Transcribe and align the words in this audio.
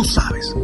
Tú 0.00 0.06
sabes. 0.06 0.56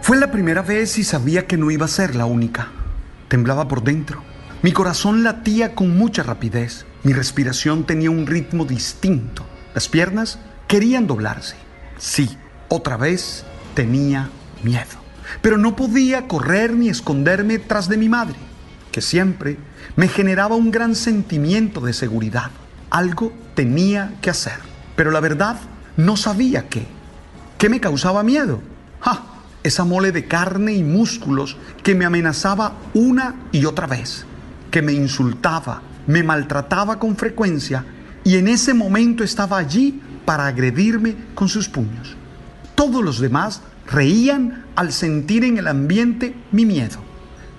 Fue 0.00 0.16
la 0.16 0.30
primera 0.32 0.62
vez 0.62 0.96
y 0.96 1.04
sabía 1.04 1.46
que 1.46 1.58
no 1.58 1.70
iba 1.70 1.84
a 1.84 1.88
ser 1.88 2.14
la 2.14 2.24
única. 2.24 2.68
Temblaba 3.28 3.68
por 3.68 3.84
dentro. 3.84 4.22
Mi 4.62 4.72
corazón 4.72 5.22
latía 5.22 5.74
con 5.74 5.98
mucha 5.98 6.22
rapidez. 6.22 6.86
Mi 7.02 7.12
respiración 7.12 7.84
tenía 7.84 8.10
un 8.10 8.26
ritmo 8.26 8.64
distinto. 8.64 9.44
Las 9.74 9.90
piernas 9.90 10.38
querían 10.66 11.06
doblarse. 11.06 11.56
Sí, 11.98 12.38
otra 12.70 12.96
vez 12.96 13.44
tenía 13.74 14.30
miedo. 14.62 14.96
Pero 15.42 15.58
no 15.58 15.76
podía 15.76 16.26
correr 16.26 16.72
ni 16.72 16.88
esconderme 16.88 17.58
tras 17.58 17.90
de 17.90 17.98
mi 17.98 18.08
madre, 18.08 18.36
que 18.90 19.02
siempre 19.02 19.58
me 19.94 20.08
generaba 20.08 20.56
un 20.56 20.70
gran 20.70 20.94
sentimiento 20.94 21.82
de 21.82 21.92
seguridad. 21.92 22.50
Algo 22.88 23.43
tenía 23.54 24.14
que 24.20 24.30
hacer. 24.30 24.58
Pero 24.96 25.10
la 25.10 25.20
verdad, 25.20 25.56
no 25.96 26.16
sabía 26.16 26.68
qué. 26.68 26.86
¿Qué 27.58 27.68
me 27.68 27.80
causaba 27.80 28.22
miedo? 28.22 28.60
¡Ja! 29.00 29.34
esa 29.64 29.84
mole 29.84 30.12
de 30.12 30.26
carne 30.26 30.74
y 30.74 30.84
músculos 30.84 31.56
que 31.82 31.94
me 31.94 32.04
amenazaba 32.04 32.74
una 32.92 33.34
y 33.50 33.64
otra 33.64 33.86
vez, 33.86 34.26
que 34.70 34.82
me 34.82 34.92
insultaba, 34.92 35.80
me 36.06 36.22
maltrataba 36.22 36.98
con 36.98 37.16
frecuencia 37.16 37.84
y 38.22 38.36
en 38.36 38.46
ese 38.46 38.74
momento 38.74 39.24
estaba 39.24 39.56
allí 39.56 40.02
para 40.26 40.46
agredirme 40.46 41.16
con 41.34 41.48
sus 41.48 41.68
puños. 41.68 42.14
Todos 42.74 43.02
los 43.02 43.20
demás 43.20 43.62
reían 43.86 44.66
al 44.76 44.92
sentir 44.92 45.44
en 45.44 45.56
el 45.56 45.66
ambiente 45.66 46.34
mi 46.52 46.66
miedo. 46.66 46.98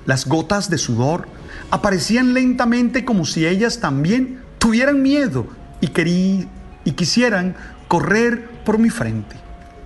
Las 0.05 0.27
gotas 0.27 0.69
de 0.69 0.77
sudor 0.77 1.27
aparecían 1.71 2.35
lentamente 2.35 3.03
como 3.03 3.25
si 3.25 3.47
ellas 3.47 3.79
también 3.79 4.41
tuvieran 4.59 5.01
miedo 5.01 5.47
y, 5.81 5.87
querí, 5.87 6.47
y 6.83 6.91
quisieran 6.91 7.55
correr 7.87 8.49
por 8.65 8.77
mi 8.77 8.89
frente. 8.89 9.35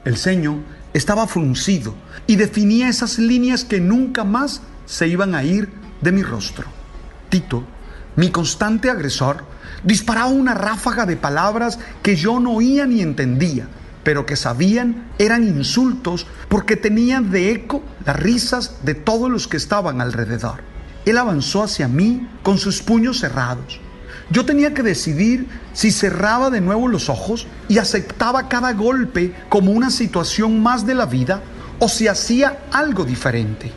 El 0.06 0.18
ceño 0.18 0.64
estaba 0.94 1.28
fruncido 1.28 1.94
y 2.28 2.36
definía 2.36 2.90
esas 2.90 3.20
líneas 3.20 3.64
que 3.64 3.80
nunca 3.80 4.24
más 4.24 4.62
se 4.86 5.08
iban 5.08 5.36
a 5.36 5.44
ir 5.44 5.70
de 6.02 6.12
mi 6.12 6.24
rostro. 6.24 6.66
Tito, 7.30 7.64
mi 8.16 8.32
constante 8.32 8.90
agresor, 8.90 9.46
disparaba 9.84 10.30
una 10.30 10.54
ráfaga 10.54 11.06
de 11.06 11.16
palabras 11.16 11.80
que 12.02 12.16
yo 12.16 12.40
no 12.40 12.54
oía 12.54 12.86
ni 12.86 13.02
entendía, 13.02 13.68
pero 14.04 14.26
que 14.26 14.36
sabían 14.36 15.10
eran 15.20 15.44
insultos 15.44 16.26
porque 16.48 16.76
tenían 16.76 17.32
de 17.32 17.52
eco 17.52 17.84
las 18.06 18.16
risas 18.16 18.78
de 18.84 18.96
todos 18.96 19.30
los 19.30 19.48
que 19.48 19.58
estaban 19.58 20.02
alrededor. 20.02 20.62
Él 21.06 21.18
avanzó 21.18 21.64
hacia 21.64 21.88
mí 21.88 22.28
con 22.44 22.58
sus 22.58 22.82
puños 22.82 23.20
cerrados 23.20 23.80
yo 24.32 24.46
tenía 24.46 24.74
que 24.74 24.84
decidir 24.84 25.48
si 25.74 25.92
cerraba 25.92 26.50
de 26.52 26.62
nuevo 26.62 26.88
los 26.88 27.10
ojos 27.10 27.48
y 27.68 27.80
aceptaba 27.80 28.48
cada 28.48 28.74
golpe 28.74 29.34
como 29.50 29.72
una 29.72 29.90
situación 29.90 30.62
más 30.62 30.86
de 30.86 30.94
la 30.94 31.08
vida 31.08 31.42
o 31.80 31.90
si 31.90 32.08
hacía 32.08 32.60
algo 32.72 33.06
diferente. 33.06 33.72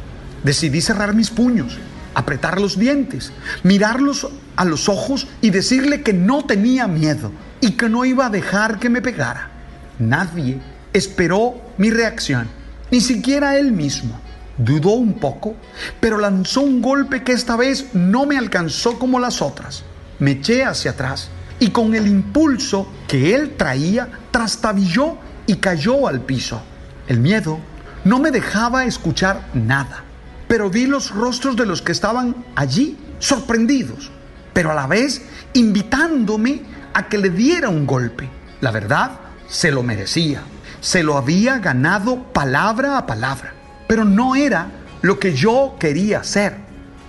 Decidí 0.44 0.82
cerrar 0.82 1.14
mis 1.14 1.30
puños, 1.30 1.78
apretar 2.14 2.60
los 2.60 2.78
dientes, 2.78 3.32
mirarlos 3.62 4.28
a 4.56 4.64
los 4.66 4.90
ojos 4.90 5.26
y 5.40 5.50
decirle 5.50 6.02
que 6.02 6.12
no 6.12 6.44
tenía 6.44 6.86
miedo 6.86 7.32
y 7.60 7.72
que 7.72 7.88
no 7.88 8.04
iba 8.04 8.26
a 8.26 8.30
dejar 8.30 8.78
que 8.78 8.90
me 8.90 9.00
pegara. 9.00 9.50
Nadie 9.98 10.58
esperó 10.92 11.54
mi 11.78 11.90
reacción, 11.90 12.48
ni 12.90 13.00
siquiera 13.00 13.56
él 13.56 13.72
mismo. 13.72 14.20
Dudó 14.58 14.90
un 14.90 15.14
poco, 15.14 15.56
pero 15.98 16.18
lanzó 16.18 16.60
un 16.60 16.82
golpe 16.82 17.22
que 17.22 17.32
esta 17.32 17.56
vez 17.56 17.86
no 17.94 18.26
me 18.26 18.36
alcanzó 18.36 18.98
como 18.98 19.18
las 19.18 19.40
otras 19.40 19.84
me 20.22 20.32
eché 20.32 20.64
hacia 20.64 20.92
atrás 20.92 21.30
y 21.58 21.70
con 21.70 21.96
el 21.96 22.06
impulso 22.06 22.86
que 23.08 23.34
él 23.34 23.56
traía, 23.56 24.08
trastabilló 24.30 25.18
y 25.48 25.56
cayó 25.56 26.06
al 26.06 26.20
piso. 26.20 26.62
El 27.08 27.18
miedo 27.18 27.58
no 28.04 28.20
me 28.20 28.30
dejaba 28.30 28.84
escuchar 28.84 29.48
nada, 29.52 30.04
pero 30.46 30.70
vi 30.70 30.86
los 30.86 31.10
rostros 31.10 31.56
de 31.56 31.66
los 31.66 31.82
que 31.82 31.90
estaban 31.90 32.36
allí 32.54 32.96
sorprendidos, 33.18 34.12
pero 34.52 34.70
a 34.70 34.74
la 34.74 34.86
vez 34.86 35.22
invitándome 35.54 36.62
a 36.94 37.08
que 37.08 37.18
le 37.18 37.30
diera 37.30 37.68
un 37.68 37.84
golpe. 37.84 38.28
La 38.60 38.70
verdad, 38.70 39.18
se 39.48 39.72
lo 39.72 39.82
merecía. 39.82 40.42
Se 40.80 41.02
lo 41.02 41.16
había 41.16 41.58
ganado 41.58 42.32
palabra 42.32 42.96
a 42.96 43.06
palabra, 43.06 43.54
pero 43.88 44.04
no 44.04 44.36
era 44.36 44.68
lo 45.00 45.18
que 45.18 45.34
yo 45.34 45.74
quería 45.80 46.20
hacer. 46.20 46.58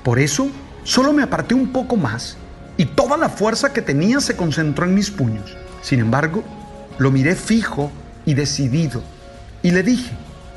Por 0.04 0.18
eso, 0.18 0.48
solo 0.84 1.14
me 1.14 1.22
aparté 1.22 1.54
un 1.54 1.72
poco 1.72 1.96
más 1.96 2.38
y 2.78 2.86
toda 2.86 3.18
la 3.18 3.30
fuerza 3.30 3.74
que 3.74 3.82
tenía 3.82 4.20
se 4.20 4.36
concentró 4.36 4.86
en 4.86 4.96
mis 4.96 5.12
puños. 5.12 5.56
Sin 5.82 6.00
embargo, 6.00 6.44
lo 6.98 7.12
miré 7.12 7.36
fijo 7.36 7.92
y 8.26 8.34
decidido 8.34 9.04
y 9.62 9.72
le 9.72 9.84
dije, 9.84 10.12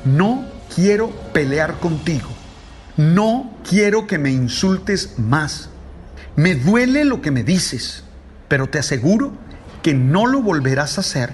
no 0.05 0.45
quiero 0.73 1.09
pelear 1.33 1.79
contigo, 1.79 2.29
no 2.95 3.55
quiero 3.67 4.07
que 4.07 4.17
me 4.17 4.31
insultes 4.31 5.17
más, 5.17 5.69
me 6.35 6.55
duele 6.55 7.05
lo 7.05 7.21
que 7.21 7.31
me 7.31 7.43
dices, 7.43 8.03
pero 8.47 8.67
te 8.67 8.79
aseguro 8.79 9.33
que 9.81 9.93
no 9.93 10.27
lo 10.27 10.41
volverás 10.41 10.97
a 10.97 11.01
hacer 11.01 11.33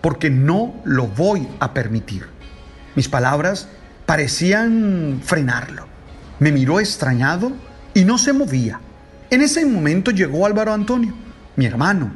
porque 0.00 0.30
no 0.30 0.74
lo 0.84 1.06
voy 1.06 1.48
a 1.60 1.72
permitir. 1.72 2.26
Mis 2.94 3.08
palabras 3.08 3.68
parecían 4.04 5.20
frenarlo. 5.24 5.86
Me 6.38 6.52
miró 6.52 6.80
extrañado 6.80 7.52
y 7.94 8.04
no 8.04 8.18
se 8.18 8.32
movía. 8.32 8.80
En 9.32 9.40
ese 9.40 9.64
momento 9.64 10.10
llegó 10.10 10.44
Álvaro 10.44 10.74
Antonio, 10.74 11.14
mi 11.56 11.64
hermano. 11.64 12.12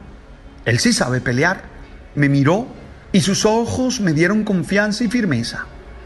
Él 0.66 0.78
sí 0.78 0.93
sabe 0.93 1.22
pelear. 1.22 1.62
Me 2.15 2.28
miró 2.28 2.66
y 3.10 3.22
sus 3.22 3.47
ojos 3.47 4.03
me 4.03 4.12
dieron 4.12 4.44
confianza 4.44 5.03
y 5.03 5.09
firmeza. 5.09 5.65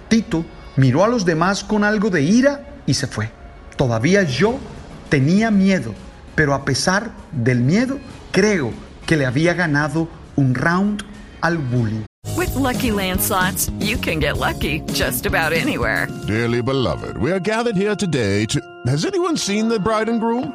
Tito 0.09 0.45
miró 0.77 1.03
a 1.03 1.09
los 1.09 1.25
demás 1.25 1.65
con 1.65 1.83
algo 1.83 2.11
de 2.11 2.23
ira 2.23 2.65
y 2.87 2.95
se 2.95 3.09
fue. 3.09 3.29
Todavía 3.77 4.23
yo 4.23 4.61
tenía 5.09 5.51
miedo, 5.51 5.97
pero 6.37 6.55
a 6.55 6.65
pesar 6.65 7.11
del 7.33 7.59
miedo, 7.59 7.99
creo 8.31 8.71
que 9.05 9.17
le 9.17 9.27
había 9.27 9.55
ganado 9.55 10.09
un 10.37 10.55
round 10.55 11.03
al 11.41 11.59
bullying. 11.59 12.05
With 12.37 12.55
lucky 12.55 12.93
landslots, 12.93 13.69
you 13.81 13.99
can 13.99 14.21
get 14.21 14.37
lucky 14.37 14.83
just 14.95 15.27
about 15.27 15.53
anywhere. 15.53 16.07
Dearly 16.29 16.63
beloved, 16.63 17.17
we 17.19 17.33
are 17.33 17.41
gathered 17.41 17.75
here 17.75 17.97
today 17.97 18.47
to. 18.47 18.61
Has 18.87 19.05
anyone 19.05 19.37
seen 19.37 19.69
the 19.69 19.81
bride 19.81 20.09
and 20.09 20.21
groom? 20.21 20.55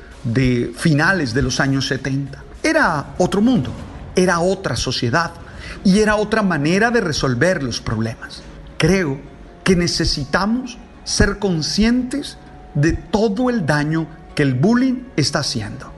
de 0.23 0.73
finales 0.75 1.33
de 1.33 1.41
los 1.41 1.59
años 1.59 1.87
70. 1.87 2.43
Era 2.63 3.15
otro 3.17 3.41
mundo. 3.41 3.71
era 4.13 4.41
otra 4.41 4.75
sociedad 4.75 5.31
y 5.85 5.99
era 5.99 6.17
otra 6.17 6.43
manera 6.43 6.91
de 6.91 6.99
resolver 6.99 7.63
los 7.63 7.79
problemas. 7.79 8.43
Creo 8.77 9.19
que 9.63 9.75
necesitamos 9.75 10.77
ser 11.05 11.39
conscientes 11.39 12.37
de 12.73 12.93
todo 12.93 13.49
el 13.49 13.65
daño 13.65 14.07
que 14.35 14.43
el 14.43 14.53
bullying 14.53 15.03
está 15.15 15.39
haciendo. 15.39 15.91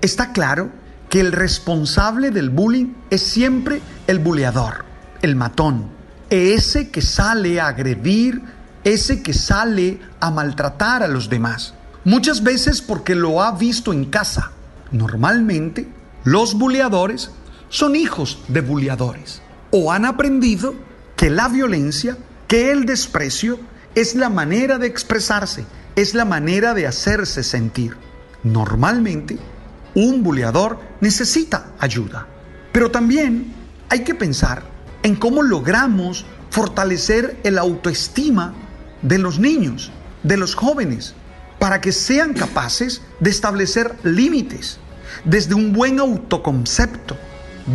Está 0.00 0.32
claro 0.32 0.70
que 1.08 1.20
el 1.20 1.32
responsable 1.32 2.30
del 2.30 2.50
bullying 2.50 2.94
es 3.10 3.22
siempre 3.22 3.80
el 4.06 4.18
buleador, 4.18 4.84
el 5.22 5.36
matón, 5.36 5.88
ese 6.30 6.90
que 6.90 7.02
sale 7.02 7.60
a 7.60 7.68
agredir, 7.68 8.42
ese 8.84 9.22
que 9.22 9.32
sale 9.32 10.00
a 10.20 10.30
maltratar 10.30 11.02
a 11.02 11.08
los 11.08 11.28
demás. 11.28 11.74
Muchas 12.08 12.42
veces 12.42 12.80
porque 12.80 13.14
lo 13.14 13.42
ha 13.42 13.52
visto 13.52 13.92
en 13.92 14.06
casa. 14.06 14.52
Normalmente, 14.92 15.86
los 16.24 16.54
buleadores 16.54 17.30
son 17.68 17.96
hijos 17.96 18.38
de 18.48 18.62
buleadores 18.62 19.42
o 19.72 19.92
han 19.92 20.06
aprendido 20.06 20.74
que 21.16 21.28
la 21.28 21.48
violencia, 21.48 22.16
que 22.46 22.72
el 22.72 22.86
desprecio 22.86 23.60
es 23.94 24.14
la 24.14 24.30
manera 24.30 24.78
de 24.78 24.86
expresarse, 24.86 25.66
es 25.96 26.14
la 26.14 26.24
manera 26.24 26.72
de 26.72 26.86
hacerse 26.86 27.42
sentir. 27.42 27.94
Normalmente, 28.42 29.38
un 29.94 30.22
buleador 30.22 30.80
necesita 31.02 31.72
ayuda, 31.78 32.26
pero 32.72 32.90
también 32.90 33.52
hay 33.90 34.02
que 34.02 34.14
pensar 34.14 34.62
en 35.02 35.14
cómo 35.14 35.42
logramos 35.42 36.24
fortalecer 36.48 37.38
el 37.44 37.58
autoestima 37.58 38.54
de 39.02 39.18
los 39.18 39.38
niños, 39.38 39.92
de 40.22 40.38
los 40.38 40.54
jóvenes, 40.54 41.14
para 41.58 41.80
que 41.80 41.92
sean 41.92 42.34
capaces 42.34 43.02
de 43.20 43.30
establecer 43.30 43.94
límites 44.02 44.78
desde 45.24 45.54
un 45.54 45.72
buen 45.72 45.98
autoconcepto, 45.98 47.16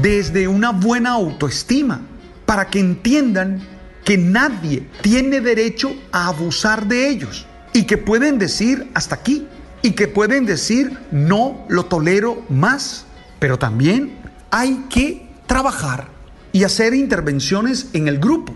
desde 0.02 0.48
una 0.48 0.72
buena 0.72 1.12
autoestima, 1.12 2.02
para 2.46 2.70
que 2.70 2.80
entiendan 2.80 3.62
que 4.04 4.18
nadie 4.18 4.88
tiene 5.02 5.42
derecho 5.42 5.96
a 6.12 6.28
abusar 6.28 6.88
de 6.88 7.10
ellos 7.10 7.46
y 7.74 7.84
que 7.84 7.98
pueden 7.98 8.38
decir 8.38 8.90
hasta 8.94 9.16
aquí 9.16 9.48
y 9.82 9.92
que 9.92 10.08
pueden 10.08 10.46
decir 10.46 10.98
no 11.12 11.66
lo 11.70 11.86
tolero 11.86 12.44
más. 12.50 13.06
Pero 13.40 13.60
también 13.60 14.18
hay 14.52 14.86
que 14.90 15.30
trabajar 15.48 16.08
y 16.52 16.64
hacer 16.64 16.94
intervenciones 16.94 17.88
en 17.94 18.08
el 18.08 18.20
grupo, 18.20 18.54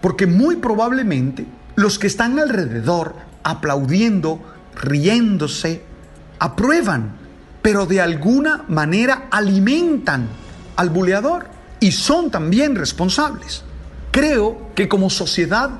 porque 0.00 0.26
muy 0.26 0.56
probablemente 0.56 1.46
los 1.76 1.98
que 1.98 2.06
están 2.06 2.38
alrededor 2.38 3.14
aplaudiendo, 3.44 4.40
riéndose, 4.76 5.82
aprueban, 6.38 7.16
pero 7.62 7.86
de 7.86 8.00
alguna 8.00 8.64
manera 8.68 9.26
alimentan 9.30 10.28
al 10.76 10.90
buleador 10.90 11.48
y 11.80 11.92
son 11.92 12.30
también 12.30 12.76
responsables. 12.76 13.64
Creo 14.12 14.70
que 14.74 14.88
como 14.88 15.10
sociedad 15.10 15.70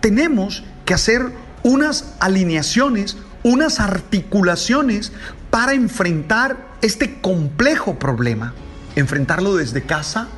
tenemos 0.00 0.64
que 0.84 0.94
hacer 0.94 1.32
unas 1.62 2.14
alineaciones, 2.20 3.16
unas 3.42 3.80
articulaciones 3.80 5.12
para 5.50 5.72
enfrentar 5.74 6.74
este 6.82 7.20
complejo 7.20 7.98
problema. 7.98 8.54
Enfrentarlo 8.96 9.56
desde 9.56 9.82
casa, 9.82 10.28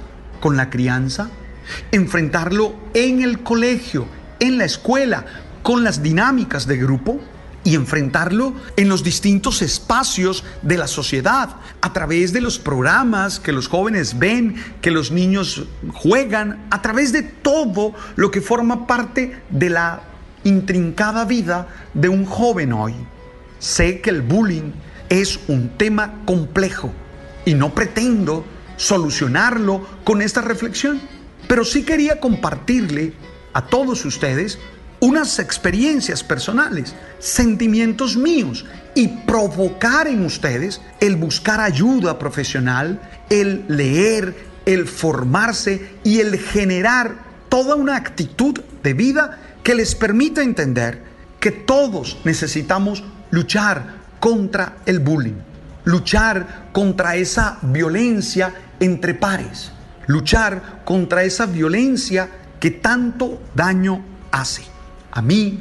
con 0.40 0.56
la 0.56 0.70
crianza, 0.70 1.28
enfrentarlo 1.92 2.74
en 2.94 3.22
el 3.22 3.42
colegio, 3.42 4.06
en 4.38 4.58
la 4.58 4.64
escuela, 4.64 5.24
con 5.62 5.82
las 5.82 6.02
dinámicas 6.02 6.66
de 6.66 6.76
grupo 6.76 7.20
y 7.66 7.74
enfrentarlo 7.74 8.54
en 8.76 8.88
los 8.88 9.02
distintos 9.02 9.60
espacios 9.60 10.44
de 10.62 10.78
la 10.78 10.86
sociedad, 10.86 11.56
a 11.80 11.92
través 11.92 12.32
de 12.32 12.40
los 12.40 12.60
programas 12.60 13.40
que 13.40 13.50
los 13.50 13.66
jóvenes 13.66 14.20
ven, 14.20 14.54
que 14.80 14.92
los 14.92 15.10
niños 15.10 15.64
juegan, 15.92 16.64
a 16.70 16.80
través 16.80 17.12
de 17.12 17.24
todo 17.24 17.92
lo 18.14 18.30
que 18.30 18.40
forma 18.40 18.86
parte 18.86 19.42
de 19.50 19.68
la 19.68 20.00
intrincada 20.44 21.24
vida 21.24 21.66
de 21.92 22.08
un 22.08 22.24
joven 22.24 22.72
hoy. 22.72 22.94
Sé 23.58 24.00
que 24.00 24.10
el 24.10 24.22
bullying 24.22 24.70
es 25.08 25.40
un 25.48 25.70
tema 25.70 26.22
complejo 26.24 26.92
y 27.44 27.54
no 27.54 27.74
pretendo 27.74 28.44
solucionarlo 28.76 29.84
con 30.04 30.22
esta 30.22 30.40
reflexión, 30.40 31.00
pero 31.48 31.64
sí 31.64 31.82
quería 31.82 32.20
compartirle 32.20 33.14
a 33.54 33.66
todos 33.66 34.04
ustedes 34.04 34.60
unas 35.00 35.38
experiencias 35.38 36.22
personales, 36.22 36.94
sentimientos 37.18 38.16
míos 38.16 38.64
y 38.94 39.08
provocar 39.08 40.06
en 40.06 40.24
ustedes 40.24 40.80
el 41.00 41.16
buscar 41.16 41.60
ayuda 41.60 42.18
profesional, 42.18 43.00
el 43.28 43.64
leer, 43.68 44.34
el 44.64 44.86
formarse 44.86 45.90
y 46.02 46.20
el 46.20 46.38
generar 46.38 47.16
toda 47.48 47.74
una 47.74 47.96
actitud 47.96 48.58
de 48.82 48.94
vida 48.94 49.38
que 49.62 49.74
les 49.74 49.94
permita 49.94 50.42
entender 50.42 51.02
que 51.40 51.50
todos 51.50 52.18
necesitamos 52.24 53.04
luchar 53.30 53.96
contra 54.18 54.78
el 54.86 54.98
bullying, 55.00 55.40
luchar 55.84 56.70
contra 56.72 57.16
esa 57.16 57.58
violencia 57.62 58.52
entre 58.80 59.14
pares, 59.14 59.70
luchar 60.06 60.82
contra 60.84 61.22
esa 61.24 61.46
violencia 61.46 62.28
que 62.58 62.70
tanto 62.70 63.40
daño 63.54 64.04
hace. 64.30 64.75
A 65.16 65.22
mí 65.22 65.58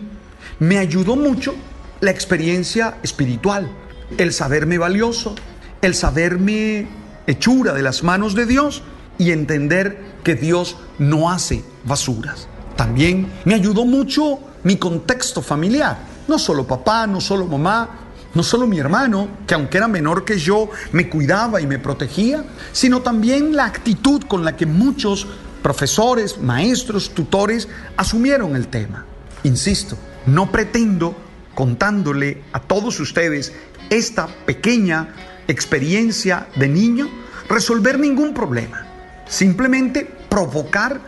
me 0.59 0.79
ayudó 0.79 1.15
mucho 1.15 1.55
la 2.01 2.11
experiencia 2.11 2.97
espiritual, 3.03 3.69
el 4.17 4.33
saberme 4.33 4.77
valioso, 4.77 5.33
el 5.81 5.95
saberme 5.95 6.89
hechura 7.25 7.71
de 7.71 7.81
las 7.81 8.03
manos 8.03 8.35
de 8.35 8.47
Dios 8.47 8.83
y 9.17 9.31
entender 9.31 9.97
que 10.25 10.35
Dios 10.35 10.75
no 10.99 11.31
hace 11.31 11.63
basuras. 11.85 12.49
También 12.75 13.31
me 13.45 13.53
ayudó 13.53 13.85
mucho 13.85 14.39
mi 14.65 14.75
contexto 14.75 15.41
familiar, 15.41 15.99
no 16.27 16.37
solo 16.37 16.67
papá, 16.67 17.07
no 17.07 17.21
solo 17.21 17.45
mamá, 17.45 17.99
no 18.33 18.43
solo 18.43 18.67
mi 18.67 18.77
hermano, 18.77 19.29
que 19.47 19.53
aunque 19.53 19.77
era 19.77 19.87
menor 19.87 20.25
que 20.25 20.37
yo, 20.37 20.69
me 20.91 21.09
cuidaba 21.09 21.61
y 21.61 21.65
me 21.65 21.79
protegía, 21.79 22.43
sino 22.73 23.03
también 23.03 23.55
la 23.55 23.63
actitud 23.63 24.23
con 24.23 24.43
la 24.43 24.57
que 24.57 24.65
muchos 24.65 25.25
profesores, 25.63 26.39
maestros, 26.39 27.11
tutores 27.11 27.69
asumieron 27.95 28.57
el 28.57 28.67
tema. 28.67 29.05
Insisto, 29.45 29.95
no 30.25 30.51
pretendo, 30.51 31.15
contándole 31.53 32.41
a 32.51 32.59
todos 32.59 32.99
ustedes 32.99 33.53
esta 33.91 34.25
pequeña 34.27 35.09
experiencia 35.47 36.47
de 36.55 36.67
niño, 36.67 37.07
resolver 37.47 37.99
ningún 37.99 38.33
problema. 38.33 38.87
Simplemente 39.27 40.03
provocar 40.29 40.99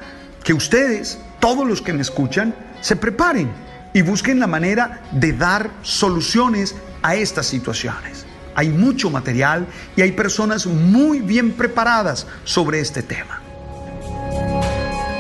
que 0.44 0.54
ustedes, 0.54 1.18
todos 1.40 1.68
los 1.68 1.82
que 1.82 1.94
me 1.94 2.04
escuchan, 2.04 2.54
se 2.80 2.96
preparen 2.96 3.50
y 3.92 4.04
busquen 4.04 4.40
la 4.40 4.46
manera 4.46 5.02
de 5.12 5.34
dar 5.34 5.72
soluciones 5.82 6.76
a 7.02 7.16
estas 7.16 7.48
situaciones. 7.48 8.28
Hay 8.54 8.70
mucho 8.70 9.10
material 9.10 9.66
y 9.96 10.04
hay 10.04 10.12
personas 10.12 10.68
muy 10.68 11.22
bien 11.22 11.54
preparadas 11.54 12.28
sobre 12.44 12.82
este 12.82 13.02
tema. 13.02 13.42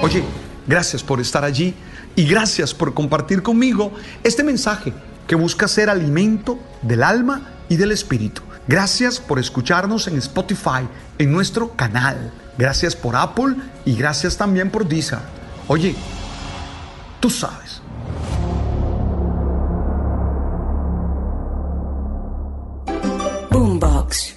Oye, 0.03 0.23
gracias 0.67 1.03
por 1.03 1.19
estar 1.19 1.43
allí 1.43 1.73
y 2.15 2.25
gracias 2.25 2.73
por 2.73 2.93
compartir 2.93 3.41
conmigo 3.41 3.91
este 4.23 4.43
mensaje 4.43 4.93
que 5.27 5.35
busca 5.35 5.67
ser 5.67 5.89
alimento 5.89 6.59
del 6.81 7.03
alma 7.03 7.41
y 7.69 7.75
del 7.75 7.91
espíritu. 7.91 8.41
Gracias 8.67 9.19
por 9.19 9.39
escucharnos 9.39 10.07
en 10.07 10.17
Spotify, 10.17 10.87
en 11.17 11.31
nuestro 11.31 11.75
canal. 11.75 12.31
Gracias 12.57 12.95
por 12.95 13.15
Apple 13.15 13.55
y 13.85 13.95
gracias 13.95 14.35
también 14.35 14.69
por 14.69 14.87
Deezer. 14.87 15.19
Oye, 15.67 15.95
tú 17.19 17.29
sabes. 17.29 17.81
Boombox. 23.51 24.36